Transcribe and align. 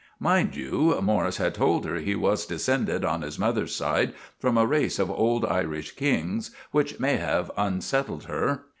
Mind 0.19 0.55
you, 0.55 0.99
Morris 0.99 1.37
had 1.37 1.53
told 1.53 1.85
her 1.85 1.97
he 1.97 2.15
was 2.15 2.47
descended, 2.47 3.05
on 3.05 3.21
his 3.21 3.37
mother's 3.37 3.75
side, 3.75 4.15
from 4.39 4.57
a 4.57 4.65
race 4.65 4.97
of 4.97 5.11
old 5.11 5.45
Irish 5.45 5.91
kings, 5.91 6.49
which 6.71 6.99
may 6.99 7.17
have 7.17 7.51
unsettled 7.55 8.23
her. 8.23 8.63